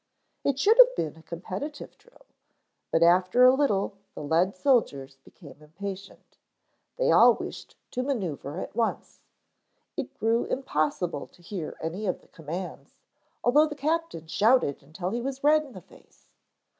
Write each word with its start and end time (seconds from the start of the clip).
It 0.43 0.57
should 0.57 0.79
have 0.79 0.95
been 0.95 1.15
a 1.15 1.21
competitive 1.21 1.95
drill, 1.95 2.25
but 2.89 3.03
after 3.03 3.43
a 3.45 3.53
little 3.53 3.99
the 4.15 4.23
lead 4.23 4.55
soldiers 4.55 5.17
became 5.23 5.61
impatient. 5.61 6.39
They 6.97 7.11
all 7.11 7.35
wished 7.35 7.75
to 7.91 8.01
manœuvre 8.01 8.63
at 8.63 8.75
once. 8.75 9.19
It 9.95 10.15
grew 10.17 10.45
impossible 10.45 11.27
to 11.27 11.43
hear 11.43 11.77
any 11.81 12.07
of 12.07 12.21
the 12.21 12.29
commands, 12.29 12.95
although 13.43 13.67
the 13.67 13.75
captain 13.75 14.25
shouted 14.25 14.81
until 14.81 15.11
he 15.11 15.21
was 15.21 15.43
red 15.43 15.63
in 15.63 15.73
the 15.73 15.81
face. 15.81 16.25